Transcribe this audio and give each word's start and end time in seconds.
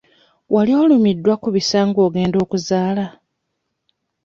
Wali 0.53 0.71
olumiddwa 0.81 1.33
ku 1.41 1.49
bisa 1.55 1.79
nga 1.87 1.99
ogenda 2.07 2.37
okuzaala? 2.45 3.05